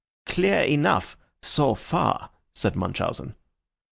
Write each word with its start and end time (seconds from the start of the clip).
"Clear 0.25 0.63
enough 0.63 1.15
so 1.43 1.75
far," 1.75 2.31
said 2.55 2.75
Munchausen. 2.75 3.35